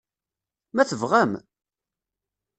Ma 0.75 0.83
tebɣam? 0.89 1.31